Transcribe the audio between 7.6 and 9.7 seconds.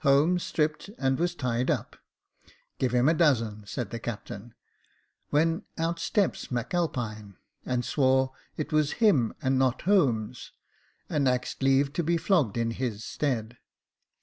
and swore it was him, and